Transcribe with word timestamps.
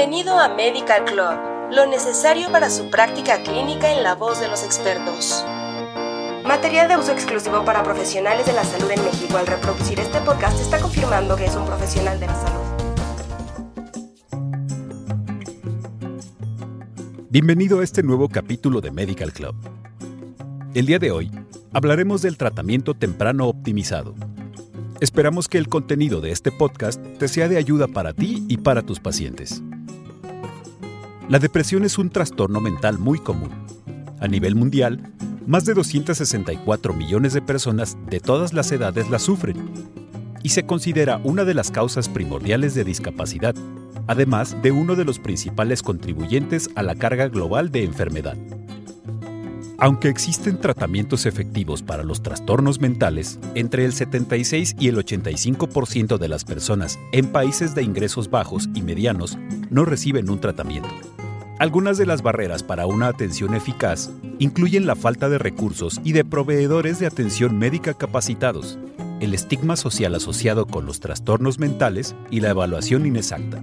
Bienvenido 0.00 0.38
a 0.38 0.48
Medical 0.48 1.04
Club, 1.04 1.72
lo 1.72 1.84
necesario 1.84 2.50
para 2.50 2.70
su 2.70 2.88
práctica 2.88 3.42
clínica 3.42 3.92
en 3.92 4.02
la 4.02 4.14
voz 4.14 4.40
de 4.40 4.48
los 4.48 4.64
expertos. 4.64 5.44
Material 6.42 6.88
de 6.88 6.96
uso 6.96 7.12
exclusivo 7.12 7.66
para 7.66 7.82
profesionales 7.82 8.46
de 8.46 8.54
la 8.54 8.64
salud 8.64 8.90
en 8.90 9.04
México. 9.04 9.36
Al 9.36 9.46
reproducir 9.46 10.00
este 10.00 10.18
podcast 10.22 10.58
está 10.58 10.80
confirmando 10.80 11.36
que 11.36 11.44
es 11.44 11.54
un 11.54 11.66
profesional 11.66 12.18
de 12.18 12.26
la 12.28 12.34
salud. 12.34 12.60
Bienvenido 17.28 17.80
a 17.80 17.84
este 17.84 18.02
nuevo 18.02 18.30
capítulo 18.30 18.80
de 18.80 18.90
Medical 18.92 19.34
Club. 19.34 19.54
El 20.72 20.86
día 20.86 20.98
de 20.98 21.10
hoy 21.10 21.30
hablaremos 21.74 22.22
del 22.22 22.38
tratamiento 22.38 22.94
temprano 22.94 23.48
optimizado 23.48 24.14
Esperamos 25.00 25.48
que 25.48 25.56
el 25.56 25.68
contenido 25.68 26.20
de 26.20 26.30
este 26.30 26.52
podcast 26.52 27.02
te 27.18 27.26
sea 27.26 27.48
de 27.48 27.56
ayuda 27.56 27.88
para 27.88 28.12
ti 28.12 28.44
y 28.48 28.58
para 28.58 28.82
tus 28.82 29.00
pacientes. 29.00 29.62
La 31.30 31.38
depresión 31.38 31.84
es 31.84 31.96
un 31.96 32.10
trastorno 32.10 32.60
mental 32.60 32.98
muy 32.98 33.20
común. 33.20 33.50
A 34.18 34.26
nivel 34.26 34.56
mundial, 34.56 35.12
más 35.46 35.64
de 35.64 35.74
264 35.74 36.92
millones 36.92 37.34
de 37.34 37.40
personas 37.40 37.96
de 38.08 38.18
todas 38.18 38.52
las 38.52 38.72
edades 38.72 39.08
la 39.10 39.20
sufren 39.20 39.70
y 40.42 40.48
se 40.48 40.64
considera 40.66 41.20
una 41.22 41.44
de 41.44 41.54
las 41.54 41.70
causas 41.70 42.08
primordiales 42.08 42.74
de 42.74 42.82
discapacidad, 42.82 43.54
además 44.08 44.60
de 44.60 44.72
uno 44.72 44.96
de 44.96 45.04
los 45.04 45.20
principales 45.20 45.84
contribuyentes 45.84 46.68
a 46.74 46.82
la 46.82 46.96
carga 46.96 47.28
global 47.28 47.70
de 47.70 47.84
enfermedad. 47.84 48.36
Aunque 49.78 50.08
existen 50.08 50.60
tratamientos 50.60 51.26
efectivos 51.26 51.80
para 51.80 52.02
los 52.02 52.24
trastornos 52.24 52.80
mentales, 52.80 53.38
entre 53.54 53.84
el 53.84 53.92
76 53.92 54.74
y 54.80 54.88
el 54.88 54.96
85% 54.96 56.18
de 56.18 56.28
las 56.28 56.44
personas 56.44 56.98
en 57.12 57.30
países 57.30 57.76
de 57.76 57.84
ingresos 57.84 58.30
bajos 58.30 58.68
y 58.74 58.82
medianos 58.82 59.38
no 59.70 59.84
reciben 59.84 60.28
un 60.28 60.40
tratamiento. 60.40 60.90
Algunas 61.60 61.98
de 61.98 62.06
las 62.06 62.22
barreras 62.22 62.62
para 62.62 62.86
una 62.86 63.08
atención 63.08 63.54
eficaz 63.54 64.10
incluyen 64.38 64.86
la 64.86 64.96
falta 64.96 65.28
de 65.28 65.36
recursos 65.36 66.00
y 66.02 66.12
de 66.12 66.24
proveedores 66.24 66.98
de 66.98 67.06
atención 67.06 67.58
médica 67.58 67.92
capacitados, 67.92 68.78
el 69.20 69.34
estigma 69.34 69.76
social 69.76 70.14
asociado 70.14 70.66
con 70.66 70.86
los 70.86 71.00
trastornos 71.00 71.58
mentales 71.58 72.14
y 72.30 72.40
la 72.40 72.48
evaluación 72.48 73.04
inexacta. 73.04 73.62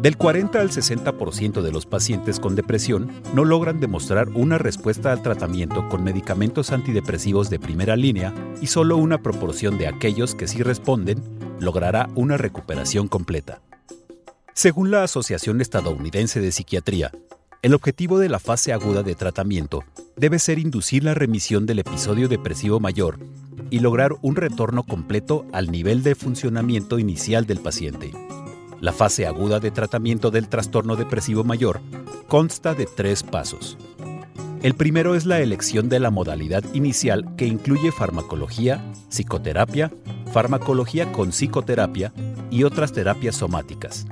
Del 0.00 0.16
40 0.16 0.58
al 0.58 0.70
60% 0.70 1.60
de 1.60 1.70
los 1.70 1.84
pacientes 1.84 2.40
con 2.40 2.54
depresión 2.54 3.10
no 3.34 3.44
logran 3.44 3.78
demostrar 3.78 4.30
una 4.30 4.56
respuesta 4.56 5.12
al 5.12 5.20
tratamiento 5.20 5.90
con 5.90 6.02
medicamentos 6.02 6.72
antidepresivos 6.72 7.50
de 7.50 7.58
primera 7.58 7.94
línea 7.94 8.32
y 8.62 8.68
solo 8.68 8.96
una 8.96 9.18
proporción 9.18 9.76
de 9.76 9.86
aquellos 9.86 10.34
que 10.34 10.48
sí 10.48 10.62
responden 10.62 11.22
logrará 11.60 12.08
una 12.14 12.38
recuperación 12.38 13.06
completa. 13.06 13.60
Según 14.54 14.90
la 14.90 15.02
Asociación 15.02 15.62
Estadounidense 15.62 16.38
de 16.38 16.52
Psiquiatría, 16.52 17.10
el 17.62 17.72
objetivo 17.72 18.18
de 18.18 18.28
la 18.28 18.38
fase 18.38 18.74
aguda 18.74 19.02
de 19.02 19.14
tratamiento 19.14 19.82
debe 20.14 20.38
ser 20.38 20.58
inducir 20.58 21.04
la 21.04 21.14
remisión 21.14 21.64
del 21.64 21.78
episodio 21.78 22.28
depresivo 22.28 22.78
mayor 22.78 23.18
y 23.70 23.78
lograr 23.78 24.12
un 24.20 24.36
retorno 24.36 24.82
completo 24.82 25.46
al 25.52 25.70
nivel 25.70 26.02
de 26.02 26.14
funcionamiento 26.14 26.98
inicial 26.98 27.46
del 27.46 27.60
paciente. 27.60 28.12
La 28.78 28.92
fase 28.92 29.26
aguda 29.26 29.58
de 29.58 29.70
tratamiento 29.70 30.30
del 30.30 30.48
trastorno 30.48 30.96
depresivo 30.96 31.44
mayor 31.44 31.80
consta 32.28 32.74
de 32.74 32.86
tres 32.86 33.22
pasos. 33.22 33.78
El 34.62 34.74
primero 34.74 35.14
es 35.14 35.24
la 35.24 35.40
elección 35.40 35.88
de 35.88 35.98
la 35.98 36.10
modalidad 36.10 36.62
inicial 36.74 37.34
que 37.36 37.46
incluye 37.46 37.90
farmacología, 37.90 38.84
psicoterapia, 39.08 39.90
farmacología 40.30 41.10
con 41.10 41.30
psicoterapia 41.30 42.12
y 42.50 42.64
otras 42.64 42.92
terapias 42.92 43.36
somáticas. 43.36 44.06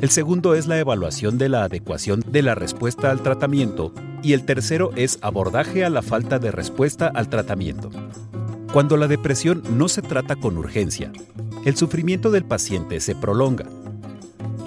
El 0.00 0.10
segundo 0.10 0.54
es 0.54 0.68
la 0.68 0.78
evaluación 0.78 1.38
de 1.38 1.48
la 1.48 1.64
adecuación 1.64 2.22
de 2.30 2.42
la 2.42 2.54
respuesta 2.54 3.10
al 3.10 3.20
tratamiento 3.20 3.92
y 4.22 4.32
el 4.32 4.44
tercero 4.44 4.92
es 4.94 5.18
abordaje 5.22 5.84
a 5.84 5.90
la 5.90 6.02
falta 6.02 6.38
de 6.38 6.52
respuesta 6.52 7.08
al 7.12 7.28
tratamiento. 7.28 7.90
Cuando 8.72 8.96
la 8.96 9.08
depresión 9.08 9.60
no 9.76 9.88
se 9.88 10.02
trata 10.02 10.36
con 10.36 10.56
urgencia, 10.56 11.10
el 11.64 11.76
sufrimiento 11.76 12.30
del 12.30 12.44
paciente 12.44 13.00
se 13.00 13.16
prolonga. 13.16 13.66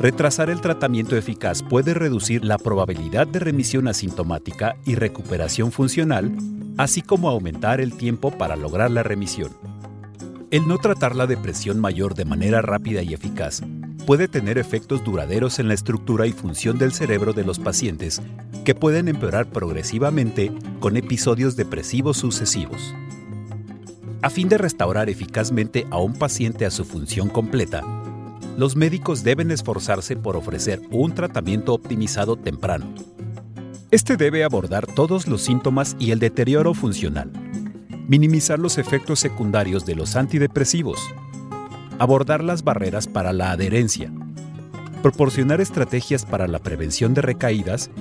Retrasar 0.02 0.50
el 0.50 0.60
tratamiento 0.60 1.16
eficaz 1.16 1.64
puede 1.64 1.94
reducir 1.94 2.44
la 2.44 2.58
probabilidad 2.58 3.26
de 3.26 3.40
remisión 3.40 3.88
asintomática 3.88 4.76
y 4.84 4.96
recuperación 4.96 5.72
funcional, 5.72 6.36
así 6.78 7.02
como 7.02 7.30
aumentar 7.30 7.80
el 7.80 7.94
tiempo 7.94 8.32
para 8.32 8.58
lograr 8.58 8.92
la 8.92 9.04
remisión. 9.04 9.52
El 10.50 10.68
no 10.68 10.78
tratar 10.78 11.16
la 11.16 11.26
depresión 11.26 11.80
mayor 11.80 12.16
de 12.16 12.26
manera 12.26 12.62
rápida 12.62 13.02
y 13.02 13.14
eficaz 13.14 13.62
puede 14.12 14.28
tener 14.28 14.58
efectos 14.58 15.06
duraderos 15.06 15.58
en 15.60 15.70
la 15.70 15.74
estructura 15.74 16.28
y 16.28 16.34
función 16.34 16.78
del 16.78 16.92
cerebro 16.92 17.32
de 17.32 17.46
los 17.46 17.60
pacientes 17.60 18.22
que 18.66 18.76
pueden 18.76 19.08
empeorar 19.08 19.50
progresivamente 19.50 20.52
con 20.82 20.98
episodios 20.98 21.56
depresivos 21.56 22.18
sucesivos. 22.18 22.94
A 24.22 24.30
fin 24.30 24.50
de 24.50 24.58
restaurar 24.58 25.10
eficazmente 25.10 25.88
a 25.92 26.00
un 26.00 26.12
paciente 26.12 26.66
a 26.66 26.72
su 26.72 26.84
función 26.84 27.30
completa, 27.30 27.86
los 28.58 28.76
médicos 28.76 29.24
deben 29.24 29.50
esforzarse 29.50 30.18
por 30.18 30.36
ofrecer 30.36 30.82
un 30.92 31.16
tratamiento 31.16 31.74
optimizado 31.74 32.36
temprano. 32.36 32.94
Este 33.92 34.18
debe 34.18 34.44
abordar 34.44 34.88
todos 34.88 35.26
los 35.26 35.42
síntomas 35.42 35.96
y 36.00 36.12
el 36.12 36.20
deterioro 36.20 36.74
funcional, 36.74 37.32
minimizar 38.10 38.60
los 38.60 38.78
efectos 38.78 39.22
secundarios 39.22 39.86
de 39.86 39.96
los 39.96 40.18
antidepresivos, 40.18 41.00
abordar 42.02 42.44
las 42.44 42.64
barreras 42.64 43.06
para 43.06 43.32
la 43.32 43.52
adherencia, 43.52 44.12
proporcionar 45.04 45.62
estrategias 45.62 46.26
para 46.26 46.48
la 46.48 46.58
prevención 46.58 47.14
de 47.14 47.22
recaídas 47.22 47.92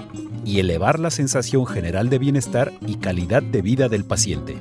y 0.42 0.58
elevar 0.58 0.98
la 0.98 1.10
sensación 1.10 1.66
general 1.66 2.08
de 2.08 2.18
bienestar 2.18 2.72
y 2.86 2.94
calidad 2.94 3.42
de 3.42 3.60
vida 3.60 3.90
del 3.90 4.06
paciente. 4.06 4.56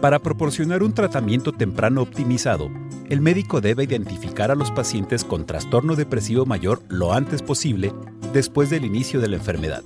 Para 0.00 0.20
proporcionar 0.20 0.82
un 0.82 0.94
tratamiento 0.94 1.52
temprano 1.52 2.00
optimizado, 2.00 2.70
el 3.10 3.20
médico 3.20 3.60
debe 3.60 3.84
identificar 3.84 4.50
a 4.50 4.54
los 4.54 4.70
pacientes 4.70 5.22
con 5.22 5.44
trastorno 5.44 5.94
depresivo 5.94 6.46
mayor 6.46 6.80
lo 6.88 7.12
antes 7.12 7.42
posible 7.42 7.92
después 8.32 8.70
del 8.70 8.86
inicio 8.86 9.20
de 9.20 9.28
la 9.28 9.36
enfermedad. 9.36 9.82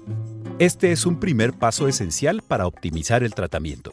Este 0.61 0.93
es 0.93 1.07
un 1.07 1.19
primer 1.19 1.55
paso 1.55 1.89
esencial 1.89 2.41
para 2.47 2.69
optimizar 2.69 3.25
el 3.25 3.35
tratamiento. 3.35 3.93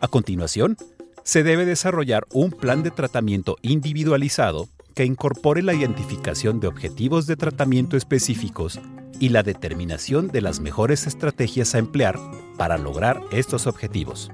A 0.00 0.08
continuación, 0.08 0.78
se 1.26 1.42
debe 1.42 1.64
desarrollar 1.64 2.24
un 2.32 2.52
plan 2.52 2.84
de 2.84 2.92
tratamiento 2.92 3.56
individualizado 3.60 4.68
que 4.94 5.04
incorpore 5.04 5.60
la 5.60 5.74
identificación 5.74 6.60
de 6.60 6.68
objetivos 6.68 7.26
de 7.26 7.34
tratamiento 7.34 7.96
específicos 7.96 8.78
y 9.18 9.30
la 9.30 9.42
determinación 9.42 10.28
de 10.28 10.40
las 10.40 10.60
mejores 10.60 11.08
estrategias 11.08 11.74
a 11.74 11.78
emplear 11.78 12.16
para 12.56 12.78
lograr 12.78 13.20
estos 13.32 13.66
objetivos. 13.66 14.30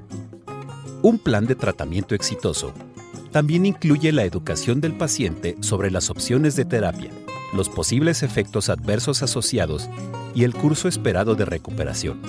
Un 1.00 1.18
plan 1.18 1.46
de 1.46 1.54
tratamiento 1.54 2.14
exitoso 2.14 2.74
también 3.30 3.64
incluye 3.64 4.12
la 4.12 4.24
educación 4.24 4.82
del 4.82 4.92
paciente 4.92 5.56
sobre 5.60 5.90
las 5.90 6.10
opciones 6.10 6.56
de 6.56 6.66
terapia, 6.66 7.10
los 7.54 7.70
posibles 7.70 8.22
efectos 8.22 8.68
adversos 8.68 9.22
asociados 9.22 9.88
y 10.34 10.44
el 10.44 10.52
curso 10.52 10.88
esperado 10.88 11.36
de 11.36 11.46
recuperación. 11.46 12.20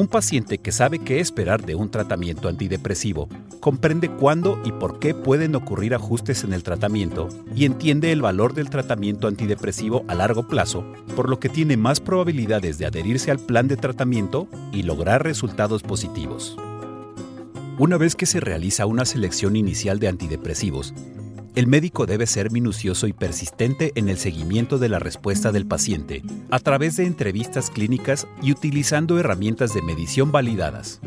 Un 0.00 0.08
paciente 0.08 0.56
que 0.56 0.72
sabe 0.72 0.98
qué 0.98 1.20
esperar 1.20 1.66
de 1.66 1.74
un 1.74 1.90
tratamiento 1.90 2.48
antidepresivo 2.48 3.28
comprende 3.60 4.08
cuándo 4.08 4.58
y 4.64 4.72
por 4.72 4.98
qué 4.98 5.12
pueden 5.12 5.54
ocurrir 5.54 5.94
ajustes 5.94 6.42
en 6.42 6.54
el 6.54 6.62
tratamiento 6.62 7.28
y 7.54 7.66
entiende 7.66 8.10
el 8.10 8.22
valor 8.22 8.54
del 8.54 8.70
tratamiento 8.70 9.28
antidepresivo 9.28 10.06
a 10.08 10.14
largo 10.14 10.48
plazo, 10.48 10.90
por 11.14 11.28
lo 11.28 11.38
que 11.38 11.50
tiene 11.50 11.76
más 11.76 12.00
probabilidades 12.00 12.78
de 12.78 12.86
adherirse 12.86 13.30
al 13.30 13.40
plan 13.40 13.68
de 13.68 13.76
tratamiento 13.76 14.48
y 14.72 14.84
lograr 14.84 15.22
resultados 15.22 15.82
positivos. 15.82 16.56
Una 17.78 17.98
vez 17.98 18.16
que 18.16 18.24
se 18.24 18.40
realiza 18.40 18.86
una 18.86 19.04
selección 19.04 19.54
inicial 19.54 19.98
de 19.98 20.08
antidepresivos, 20.08 20.94
el 21.54 21.66
médico 21.66 22.06
debe 22.06 22.26
ser 22.26 22.50
minucioso 22.50 23.06
y 23.06 23.12
persistente 23.12 23.92
en 23.94 24.08
el 24.08 24.18
seguimiento 24.18 24.78
de 24.78 24.88
la 24.88 24.98
respuesta 24.98 25.52
del 25.52 25.66
paciente 25.66 26.22
a 26.50 26.58
través 26.60 26.96
de 26.96 27.06
entrevistas 27.06 27.70
clínicas 27.70 28.28
y 28.42 28.52
utilizando 28.52 29.18
herramientas 29.18 29.74
de 29.74 29.82
medición 29.82 30.30
validadas. 30.32 31.00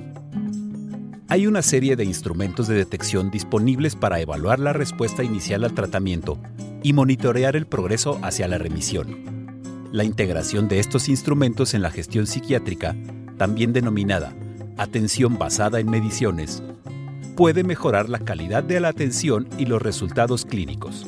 Hay 1.30 1.48
una 1.48 1.62
serie 1.62 1.96
de 1.96 2.04
instrumentos 2.04 2.68
de 2.68 2.76
detección 2.76 3.32
disponibles 3.32 3.96
para 3.96 4.20
evaluar 4.20 4.60
la 4.60 4.74
respuesta 4.74 5.24
inicial 5.24 5.64
al 5.64 5.74
tratamiento 5.74 6.38
y 6.84 6.94
monitorear 6.94 7.56
el 7.56 7.66
progreso 7.66 8.20
hacia 8.22 8.48
la 8.48 8.58
remisión. 8.58 9.88
La 9.92 10.04
integración 10.04 10.68
de 10.68 10.80
estos 10.80 11.08
instrumentos 11.08 11.74
en 11.74 11.82
la 11.82 11.90
gestión 11.90 12.28
psiquiátrica, 12.28 12.96
también 13.38 13.74
denominada 13.74 14.36
atención 14.78 15.38
basada 15.38 15.80
en 15.80 15.90
mediciones, 15.90 16.64
puede 17.36 17.64
mejorar 17.64 18.10
la 18.10 18.20
calidad 18.20 18.64
de 18.64 18.80
la 18.80 18.90
atención 18.90 19.48
y 19.58 19.66
los 19.66 19.82
resultados 19.82 20.46
clínicos. 20.46 21.08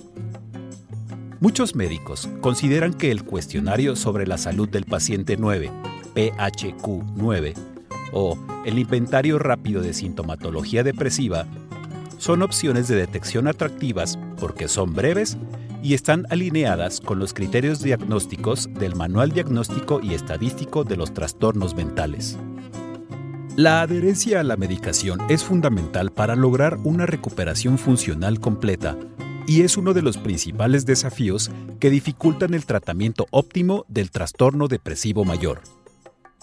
Muchos 1.40 1.76
médicos 1.76 2.30
consideran 2.42 2.94
que 2.94 3.12
el 3.12 3.24
cuestionario 3.24 3.96
sobre 3.96 4.26
la 4.26 4.38
salud 4.38 4.68
del 4.68 4.86
paciente 4.86 5.38
9, 5.38 5.70
PHQ-9, 6.16 7.54
o 8.14 8.38
el 8.66 8.80
inventario 8.80 9.38
rápido 9.38 9.82
de 9.82 9.94
sintomatología 9.94 10.84
depresiva 10.84 11.46
son 12.18 12.42
opciones 12.42 12.88
de 12.88 12.96
detección 12.96 13.48
atractivas 13.48 14.18
porque 14.40 14.68
son 14.68 14.94
breves 14.94 15.38
y 15.84 15.94
están 15.94 16.26
alineadas 16.30 17.02
con 17.02 17.20
los 17.20 17.34
criterios 17.34 17.84
diagnósticos 17.84 18.68
del 18.74 18.96
Manual 18.96 19.32
Diagnóstico 19.32 20.00
y 20.02 20.16
Estadístico 20.16 20.84
de 20.84 20.98
los 20.98 21.14
Trastornos 21.14 21.76
Mentales. 21.76 22.38
La 23.58 23.80
adherencia 23.80 24.42
a 24.42 24.44
la 24.44 24.58
medicación 24.58 25.22
es 25.30 25.46
fundamental 25.46 26.12
para 26.12 26.36
lograr 26.36 26.78
una 26.84 27.06
recuperación 27.06 27.78
funcional 27.78 28.42
completa 28.42 28.98
y 29.48 29.62
es 29.62 29.78
uno 29.78 29.94
de 29.94 30.02
los 30.02 30.18
principales 30.18 30.86
desafíos 30.86 31.50
que 31.80 31.90
dificultan 31.90 32.54
el 32.54 32.66
tratamiento 32.66 33.28
óptimo 33.32 33.86
del 33.88 34.12
trastorno 34.12 34.68
depresivo 34.68 35.24
mayor. 35.24 35.62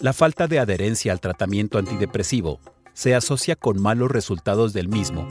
La 0.00 0.14
falta 0.14 0.48
de 0.48 0.58
adherencia 0.58 1.12
al 1.12 1.20
tratamiento 1.20 1.76
antidepresivo 1.76 2.60
se 2.94 3.14
asocia 3.14 3.56
con 3.56 3.78
malos 3.78 4.10
resultados 4.10 4.72
del 4.72 4.88
mismo, 4.88 5.28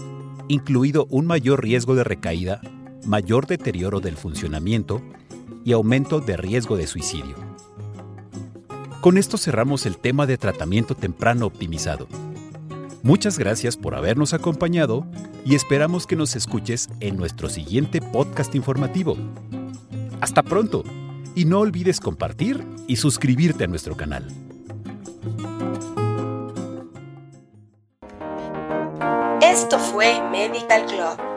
incluido 0.50 1.08
un 1.10 1.26
mayor 1.26 1.64
riesgo 1.64 1.96
de 1.96 2.04
recaída, 2.04 2.62
mayor 3.08 3.48
deterioro 3.48 4.02
del 4.02 4.18
funcionamiento 4.18 5.02
y 5.66 5.72
aumento 5.72 6.20
de 6.20 6.38
riesgo 6.38 6.78
de 6.78 6.86
suicidio. 6.86 7.36
Con 9.02 9.18
esto 9.18 9.36
cerramos 9.40 9.88
el 9.88 9.98
tema 9.98 10.28
de 10.28 10.38
tratamiento 10.38 10.94
temprano 10.94 11.48
optimizado. 11.48 12.08
Muchas 13.02 13.40
gracias 13.40 13.76
por 13.76 13.96
habernos 13.96 14.36
acompañado 14.36 15.08
y 15.44 15.56
esperamos 15.56 16.06
que 16.06 16.16
nos 16.16 16.36
escuches 16.36 16.88
en 17.00 17.18
nuestro 17.18 17.50
siguiente 17.50 18.00
podcast 18.00 18.54
informativo. 18.54 19.18
Hasta 20.22 20.44
pronto 20.44 20.84
y 21.34 21.46
no 21.46 21.62
olvides 21.62 22.00
compartir 22.00 22.64
y 22.86 22.98
suscribirte 22.98 23.64
a 23.64 23.68
nuestro 23.68 23.98
canal. 23.98 24.28
Esto 29.42 29.80
fue 29.80 30.22
Medical 30.30 30.86
Club 30.86 31.31